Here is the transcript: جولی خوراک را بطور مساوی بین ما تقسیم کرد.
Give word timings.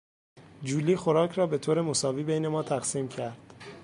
جولی 0.63 0.95
خوراک 0.95 1.31
را 1.31 1.47
بطور 1.47 1.81
مساوی 1.81 2.23
بین 2.23 2.47
ما 2.47 2.63
تقسیم 2.63 3.07
کرد. 3.07 3.53